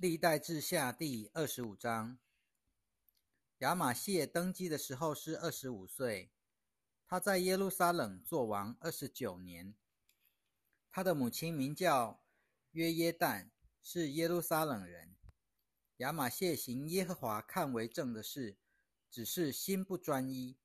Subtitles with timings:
[0.00, 2.18] 历代志下第二十五章，
[3.58, 6.32] 亚玛谢登基的时候是二十五岁，
[7.06, 9.74] 他在耶路撒冷做王二十九年。
[10.90, 12.24] 他的母亲名叫
[12.70, 13.50] 约耶旦，
[13.82, 15.18] 是耶路撒冷人。
[15.98, 18.56] 亚玛谢行耶和华看为正的事，
[19.10, 20.56] 只是心不专一。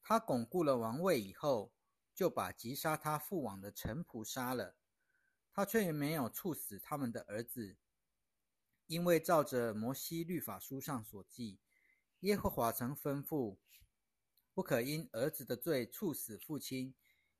[0.00, 1.74] 他巩固了王位以后，
[2.14, 4.76] 就把击杀他父王的臣仆杀了，
[5.52, 7.76] 他却没有处死他们的儿子。
[8.92, 11.58] 因为照着摩西律法书上所记，
[12.20, 13.56] 耶和华曾吩咐，
[14.52, 16.94] 不可因儿子的罪处死父亲，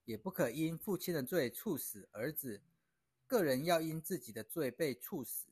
[0.06, 2.62] 也不可因父亲的罪处死儿子，
[3.26, 5.48] 个人要因自己的罪被处死。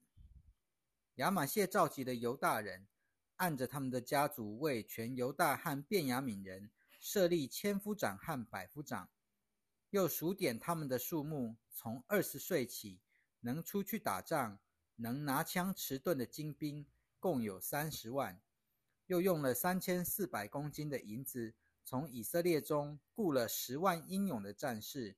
[1.16, 2.88] 亚玛谢召集的犹大人，
[3.36, 9.10] 按着他们的家族，为全犹大和便雅悯人设立千夫长和百夫长，
[9.90, 13.02] 又数点他们的数目，从二十岁起，
[13.40, 14.58] 能出去打仗。
[15.02, 16.84] 能拿枪持盾的精兵
[17.18, 18.38] 共有三十万，
[19.06, 21.54] 又用了三千四百公斤的银子，
[21.86, 25.16] 从以色列中雇了十万英勇的战士。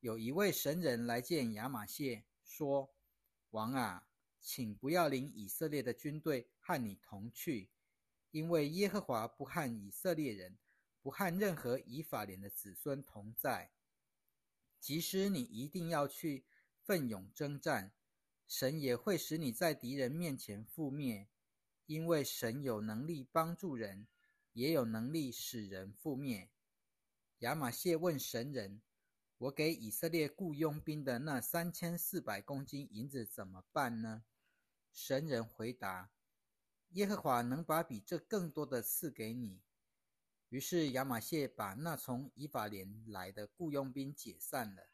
[0.00, 2.92] 有一位神人来见亚玛谢，说
[3.50, 4.08] ：“王啊，
[4.40, 7.70] 请不要领以色列的军队和你同去，
[8.32, 10.58] 因为耶和华不和以色列人，
[11.00, 13.70] 不和任何以法莲的子孙同在。
[14.80, 16.44] 即使你一定要去
[16.82, 17.92] 奋勇征战。”
[18.54, 21.26] 神也会使你在敌人面前覆灭，
[21.86, 24.06] 因为神有能力帮助人，
[24.52, 26.50] 也有能力使人覆灭。
[27.38, 28.82] 亚玛谢问神人
[29.38, 34.22] ：“我给以色列雇佣兵的那三千四百公斤银子怎么办呢？”
[34.92, 36.12] 神人回答
[36.92, 39.62] ：“耶和华能把比这更多的赐给你。”
[40.50, 44.90] 于是亚玛谢把那从以法莲来的雇佣兵解散了，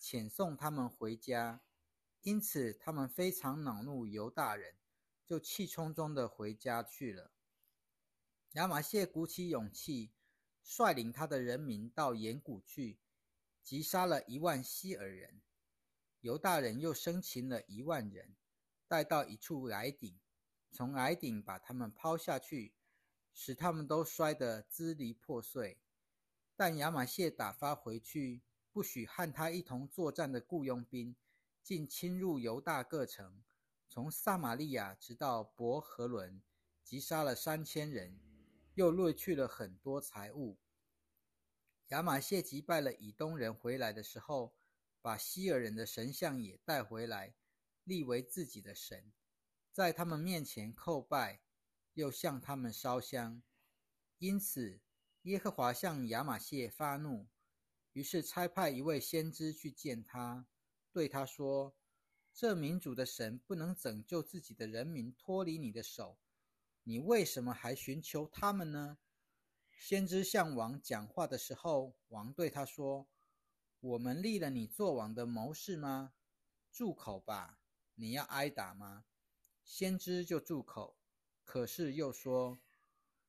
[0.00, 1.60] 遣送他们回家。
[2.22, 4.76] 因此，他们非常恼怒犹大人，
[5.26, 7.32] 就气冲冲的回家去了。
[8.52, 10.12] 亚玛谢鼓起勇气，
[10.62, 13.00] 率领他的人民到岩谷去，
[13.64, 15.40] 击杀了一万希尔人。
[16.20, 18.36] 犹大人又生擒了一万人，
[18.86, 20.20] 带到一处矮顶，
[20.70, 22.74] 从矮顶把他们抛下去，
[23.34, 25.80] 使他们都摔得支离破碎。
[26.54, 31.16] 但亚玛谢打发回去，不许和他一同作战的雇佣兵。
[31.62, 33.42] 竟侵入犹大各城，
[33.88, 36.42] 从撒玛利亚直到伯和伦，
[36.82, 38.18] 击杀了三千人，
[38.74, 40.58] 又掠去了很多财物。
[41.88, 44.54] 亚玛谢击败了以东人回来的时候，
[45.00, 47.34] 把希尔人的神像也带回来，
[47.84, 49.12] 立为自己的神，
[49.70, 51.42] 在他们面前叩拜，
[51.94, 53.42] 又向他们烧香。
[54.18, 54.80] 因此，
[55.22, 57.28] 耶和华向亚玛谢发怒，
[57.92, 60.46] 于是差派一位先知去见他。
[60.92, 61.74] 对他说
[62.34, 66.18] ：“这民主的神不能拯救自己的人民脱离你的手，
[66.84, 68.98] 你为什么还寻求他们呢？”
[69.74, 73.08] 先知向王讲话的时候，王对他说
[73.80, 76.12] ：“我们立了你做王的谋士吗？
[76.70, 77.58] 住口吧！
[77.94, 79.06] 你要挨打吗？”
[79.64, 80.96] 先知就住口，
[81.44, 82.60] 可是又说：“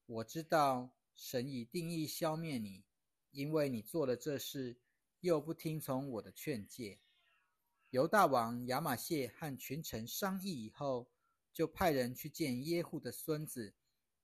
[0.05, 2.83] 我知道神已定义消灭你，
[3.31, 4.77] 因为你做了这事，
[5.21, 6.99] 又不听从我的劝诫。”
[7.93, 11.11] 犹大王亚玛谢和群臣商议以后，
[11.53, 13.75] 就派人去见耶户的孙子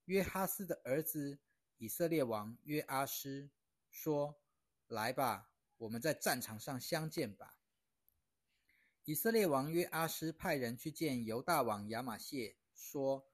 [0.05, 1.37] 约哈斯的儿子
[1.77, 3.51] 以色列王约阿施，
[3.91, 4.41] 说
[4.89, 7.59] ：“来吧，我们在战场上相见吧。”
[9.05, 13.29] 以色列王约阿施派人去见犹大王亚玛谢，说：“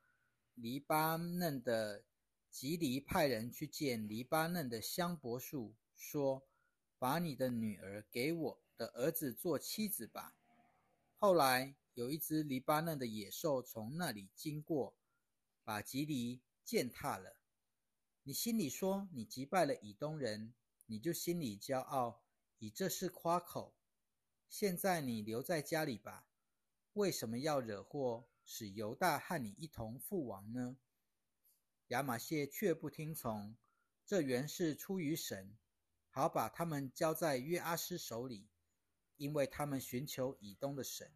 [0.56, 2.03] 黎巴嫩的
[2.50, 6.45] 吉黎派人去见黎巴嫩的香柏树，说：
[7.00, 10.36] 把你的女儿给我。”的儿子做妻子吧。
[11.16, 14.97] 后来有一只黎巴嫩的野兽从那里经过，
[15.63, 17.38] 把吉黎践踏了。
[18.24, 20.53] 你心里说你击败了以东人，
[20.88, 22.24] 你就心里骄傲，
[22.59, 23.75] 以这事夸口。
[24.50, 26.28] 现在你留在家里吧。
[26.94, 30.78] 为什么要惹祸，使犹大和你一同覆亡呢？
[31.89, 33.56] 亚玛谢却不听从，
[34.06, 35.57] 这原是出于神，
[36.10, 38.48] 好把他们交在约阿斯手里。
[39.17, 41.12] 因为他们寻求以东的神，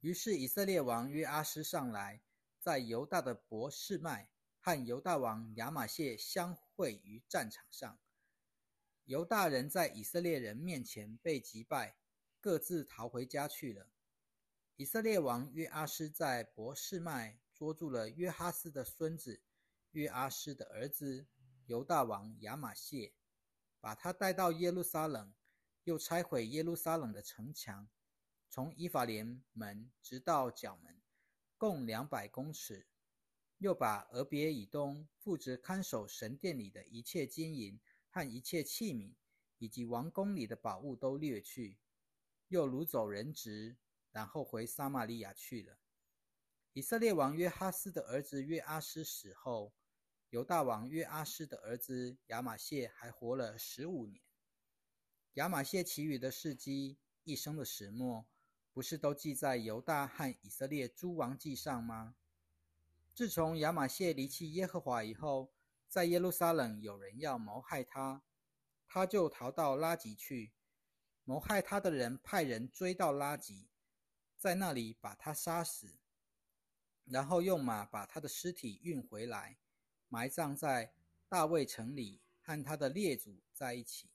[0.00, 2.22] 于是以色列王约阿斯上来，
[2.58, 7.98] 在犹大的伯示麦和犹大王亚玛谢相会于战场上。
[9.04, 11.96] 犹大人在以色列人面前被击败，
[12.40, 13.90] 各自逃回家去了。
[14.76, 19.42] 以色列王约阿斯在伯示麦捉住了约哈斯的孙子
[19.90, 21.26] 约阿斯的儿子
[21.66, 23.12] 犹大王亚玛谢，
[23.80, 25.32] 把他带到耶路撒冷。
[25.88, 27.88] 又拆毁耶路撒冷的城墙，
[28.50, 31.00] 从以法莲门直到角门。
[31.56, 32.86] 共两百公尺。
[33.56, 37.80] 又把俄别以东负责看守神殿里的一切金银
[38.10, 39.14] 和一切器皿，
[39.56, 41.78] 以及王宫里的宝物都掠去，
[42.48, 43.78] 又掳走人质，
[44.12, 45.78] 然后回撒玛利亚去了。
[46.74, 49.72] 以色列王约哈斯的儿子约阿斯死后，
[50.28, 54.27] 犹大王约阿斯的儿子亚玛谢还活了十五年。
[55.38, 58.26] 亚玛谢其余的事迹、一生的始末，
[58.72, 62.16] 不是都记在犹大和以色列诸王记上吗？
[63.14, 65.52] 自从亚玛谢离弃耶和华以后，
[65.86, 68.24] 在耶路撒冷有人要谋害他，
[68.88, 70.50] 他就逃到拉吉去。
[71.22, 73.68] 谋害他的人派人追到拉吉，
[74.36, 76.00] 在那里把他杀死，
[77.04, 79.56] 然后用马把他的尸体运回来，
[80.08, 80.92] 埋葬在
[81.28, 84.10] 大卫城里，和他的列祖在一起。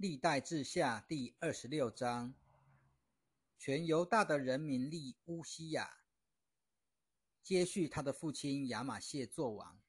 [0.00, 2.32] 历代志下第二十六章。
[3.58, 5.98] 全犹大的人民立乌西亚，
[7.42, 9.80] 接续他的父亲亚玛谢做王。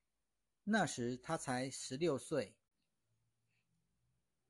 [0.63, 2.55] 那时他才十六岁。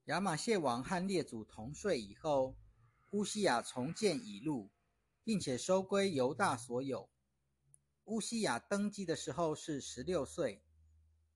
[0.06, 2.55] 亚玛谢王和列祖同睡以后，
[3.09, 4.71] 乌西亚重建以路，
[5.25, 7.09] 并且收归犹大所有。
[8.05, 10.63] 乌西亚登基的时候是十六岁，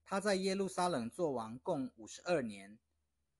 [0.02, 2.78] 他在耶路撒冷做王共五十二年。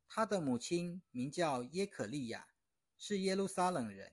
[0.08, 2.48] 他的母亲名叫耶可利亚，
[2.96, 4.12] 是耶路撒冷人。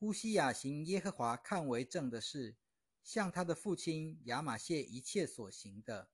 [0.00, 2.56] 乌西雅行耶和华看为正的事，
[3.02, 6.10] 像他的父亲亚玛谢一切所行的。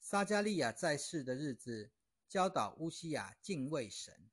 [0.00, 1.92] 撒加利亚在世的日子，
[2.28, 4.28] 教导乌西雅敬畏神，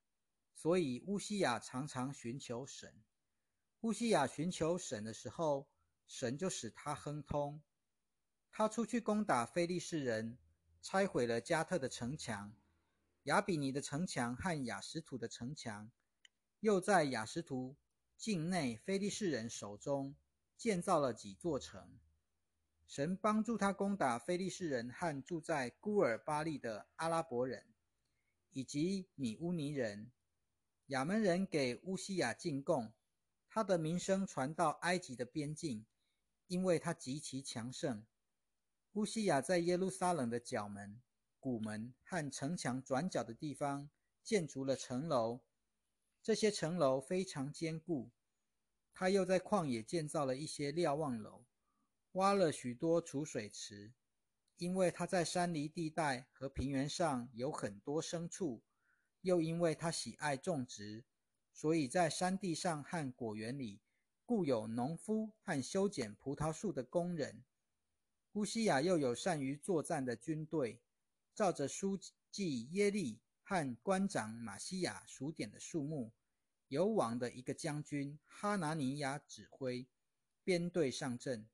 [0.53, 3.03] 所以乌西雅常常寻求神。
[3.81, 5.69] 乌西雅寻求神的时候，
[6.07, 7.61] 神就使他亨通。
[8.49, 10.37] 他出去攻打非利士人，
[10.81, 12.55] 拆毁了加特的城墙、
[13.27, 15.91] 亚比尼的城墙和雅什图的城墙，
[16.62, 17.75] 又在雅什图。
[18.15, 20.15] 境内非利士人手中
[20.56, 22.00] 建造了几座城，
[22.88, 27.65] 神帮助他攻打非利士人和住在孤尔巴利的阿拉伯人，
[28.53, 30.09] 以及米乌尼人。
[30.88, 32.94] 亚门人给乌西亚进贡，
[33.50, 35.85] 他的名声传到埃及的边境，
[36.47, 38.06] 因为他极其强盛。
[38.94, 41.01] 乌西亚在耶路撒冷的角门、
[41.47, 43.89] 谷门和城墙转角的地方
[44.21, 45.39] 建筑了城楼。
[46.21, 48.09] 这些城楼非常坚固。
[48.94, 51.45] 他又在旷野建造了一些瞭望楼，
[52.11, 53.94] 挖了许多储水池，
[54.57, 58.61] 因为他在山梨地带和平原上有很多牲畜，
[59.21, 61.05] 又因为他喜爱种植，
[61.53, 63.79] 所以在山地上和果园里
[64.25, 67.45] 雇有农夫和修剪葡萄树的工人。
[68.33, 70.81] 乌西亚又有善于作战的军队，
[71.38, 72.00] 照着书
[72.31, 76.12] 记耶利和官长马西亚数点的数目。
[76.69, 79.88] 由王的一个将军哈拿尼亚指挥
[80.44, 81.48] 编队上阵。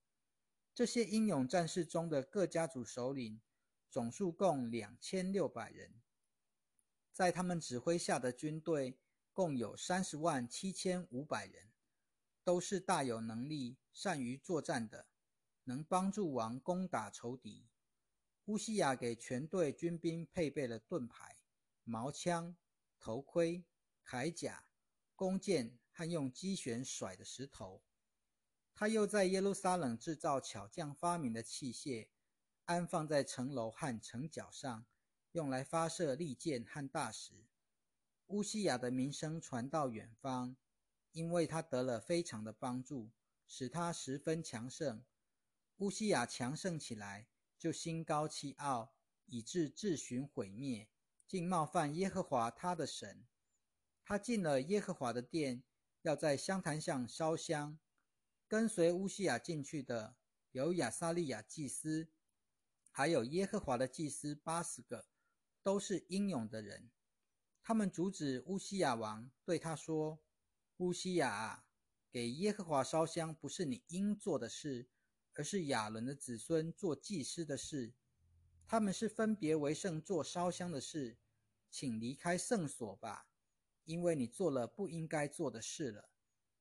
[0.74, 3.42] 这些英勇战士中的各家族首领
[3.92, 6.02] 总数共两千六百人，
[7.12, 8.98] 在他们指挥下的军队
[9.34, 11.74] 共有三十万七千五百人，
[12.42, 15.08] 都是大有能力、善于作战的，
[15.66, 17.68] 能帮助王攻打仇敌。
[18.46, 21.38] 乌西亚给全队军兵配备了盾牌、
[21.84, 22.56] 矛枪、
[23.00, 23.66] 头盔、
[24.06, 24.66] 铠甲。
[25.16, 27.84] 弓箭和用机旋甩的石头，
[28.74, 32.10] 他又在耶路撒冷制造巧匠发明的器械，
[32.66, 34.86] 安放在城楼和城角上，
[35.32, 37.46] 用来发射利箭和大石。
[38.28, 40.58] 乌西雅的名声传到远方，
[41.12, 43.12] 因为他得了非常的帮助，
[43.48, 45.06] 使他十分强盛。
[45.78, 47.28] 乌西雅强盛起来，
[47.64, 48.94] 就心高气傲，
[49.26, 50.90] 以致自寻毁灭，
[51.26, 53.26] 竟冒犯耶和华他的神。
[54.04, 55.64] 他进了耶和华的殿，
[56.02, 57.80] 要在香坛上烧香。
[58.50, 60.18] 跟随乌西亚进去的
[60.52, 62.10] 有亚撒利亚祭司，
[62.92, 65.08] 还有耶和华的祭司八十个，
[65.62, 66.92] 都是英勇的人。
[67.62, 70.22] 他们阻止乌西亚王，对他说
[70.80, 71.66] ：“乌西亚啊，
[72.12, 74.90] 给耶和华烧香不是你应做的事，
[75.34, 77.94] 而是亚伦的子孙做祭司的事。
[78.66, 81.18] 他们是分别为圣做烧香的事，
[81.70, 83.28] 请离开圣所吧。”
[83.86, 86.10] 因为你做了不应该做的事了，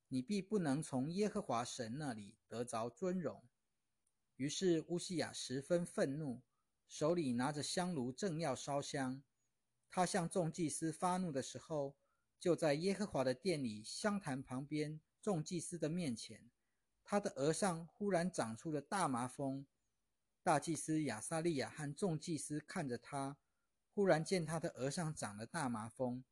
[0.08, 3.44] 你必不能从耶和华神那里得着尊荣。
[4.34, 6.42] 于是乌西雅十分愤怒，
[6.88, 9.22] 手里拿着香炉，正要烧香。
[9.88, 11.94] 他向众祭司发怒的时候，
[12.40, 16.50] 就在耶和华的殿里香坛旁边众祭司的面前，
[17.04, 19.66] 他的额上忽然长出了大麻风。
[20.42, 23.36] 大祭司亚撒利亚和众祭司看着他，
[23.94, 26.24] 忽然见他的额上长了大麻风。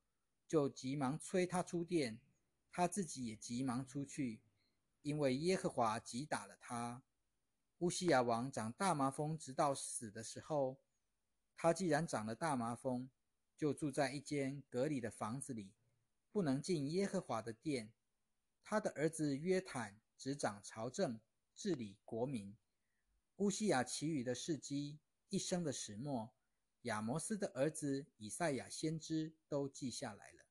[0.49, 2.19] 就急忙催他出殿，
[2.73, 4.41] 他自己也急忙出去，
[5.03, 7.05] 因为耶和华击打了他。
[7.79, 10.81] 乌西亚王长大麻风，直到死的时候，
[11.57, 13.09] 他既然长了大麻风，
[13.57, 15.73] 就住在一间隔离的房子里，
[16.33, 17.93] 不能进耶和华的殿。
[18.65, 21.19] 他的儿子约坦执掌朝政，
[21.55, 22.55] 治理国民。
[23.37, 25.01] 乌西亚其余的事迹，
[25.31, 26.35] 一生的始末，
[26.83, 30.45] 亚摩斯的儿子以赛亚先知都记下来了。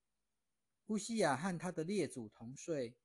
[0.87, 2.97] 乌西亚和他的列祖同睡，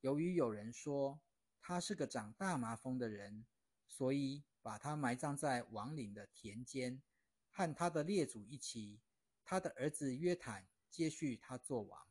[0.00, 1.20] 由于有人说
[1.60, 3.46] 他是个长大麻风的人，
[3.86, 7.00] 所以把他埋葬在王陵的田间，
[7.52, 9.00] 和他的列祖一起。
[9.44, 12.07] 他的儿子约坦接续他做王。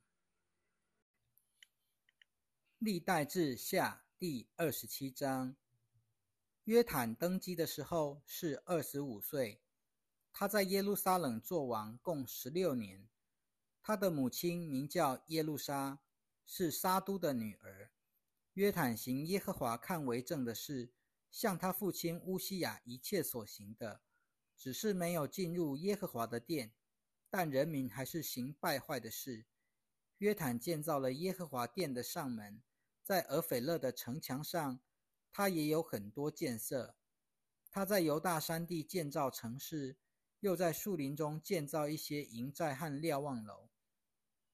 [2.80, 5.56] 历代志下第二十七章，
[6.66, 9.64] 约坦登基的时候是二十五岁，
[10.32, 13.10] 他在耶路撒冷做王共十六年。
[13.82, 15.98] 他的母亲名叫耶路撒，
[16.46, 17.90] 是沙都的女儿。
[18.54, 20.92] 约坦行耶和华看为正的事，
[21.32, 24.02] 像他父亲乌西雅一切所行的，
[24.56, 26.74] 只是没有进入耶和华的殿，
[27.28, 29.48] 但人民还是行败坏的事。
[30.20, 32.62] 约坦建造了耶和华殿的上门，
[33.08, 34.82] 在俄斐勒的城墙上，
[35.32, 36.98] 他也有很多建设。
[37.72, 39.96] 他在犹大山地建造城市，
[40.42, 43.70] 又在树林中建造一些营寨和瞭望楼。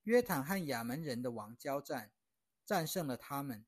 [0.04, 2.12] 约坦和亚门人的王交战，
[2.64, 3.66] 战胜了他们。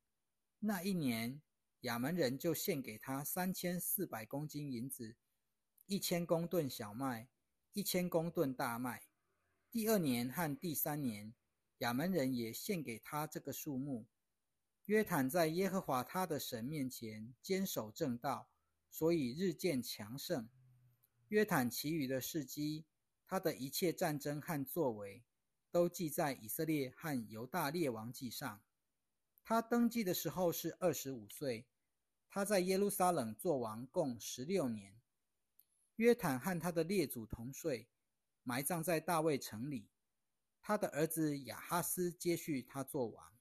[0.60, 1.42] 那一年，
[1.80, 5.16] 亚门人就献给他三千四百公斤银子，
[5.88, 7.28] 一千公吨小麦，
[7.74, 9.08] 一千公吨大麦。
[9.72, 11.34] 第二年和第三年，
[11.80, 14.06] 亚门人也献给他这个数目。
[14.86, 18.50] 约坦在耶和华他的神面前坚守正道，
[18.90, 20.48] 所以日渐强盛。
[21.30, 22.86] 约坦其余的事迹，
[23.26, 25.24] 他的一切战争和作为。
[25.72, 28.62] 都记在以色列和犹大列王记上。
[29.44, 31.68] 他登基的时候是二十五岁。
[32.30, 34.96] 他在耶路撒冷做王共十六年。
[35.98, 37.90] 约坦和他的列祖同岁，
[38.44, 39.90] 埋葬在大卫城里。
[40.62, 43.35] 他的儿子亚哈斯接续他做王。